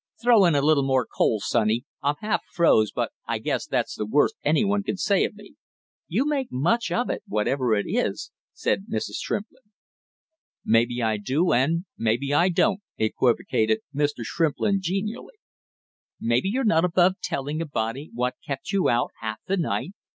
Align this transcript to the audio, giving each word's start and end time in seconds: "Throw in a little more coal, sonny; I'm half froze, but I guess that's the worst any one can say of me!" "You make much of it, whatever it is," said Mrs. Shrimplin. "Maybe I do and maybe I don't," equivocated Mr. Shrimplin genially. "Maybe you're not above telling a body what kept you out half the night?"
"Throw 0.19 0.45
in 0.45 0.55
a 0.55 0.63
little 0.63 0.81
more 0.81 1.05
coal, 1.05 1.39
sonny; 1.41 1.85
I'm 2.01 2.15
half 2.21 2.41
froze, 2.51 2.91
but 2.91 3.11
I 3.27 3.37
guess 3.37 3.67
that's 3.67 3.93
the 3.93 4.05
worst 4.07 4.33
any 4.43 4.65
one 4.65 4.81
can 4.81 4.97
say 4.97 5.25
of 5.25 5.35
me!" 5.35 5.53
"You 6.07 6.25
make 6.25 6.51
much 6.51 6.91
of 6.91 7.11
it, 7.11 7.21
whatever 7.27 7.75
it 7.75 7.85
is," 7.87 8.31
said 8.51 8.87
Mrs. 8.89 9.17
Shrimplin. 9.19 9.61
"Maybe 10.65 11.03
I 11.03 11.17
do 11.17 11.53
and 11.53 11.85
maybe 11.99 12.33
I 12.33 12.49
don't," 12.49 12.81
equivocated 12.97 13.81
Mr. 13.93 14.23
Shrimplin 14.25 14.79
genially. 14.81 15.35
"Maybe 16.19 16.49
you're 16.49 16.63
not 16.63 16.83
above 16.83 17.17
telling 17.21 17.61
a 17.61 17.67
body 17.67 18.09
what 18.11 18.33
kept 18.43 18.71
you 18.71 18.89
out 18.89 19.11
half 19.21 19.37
the 19.45 19.55
night?" 19.55 19.91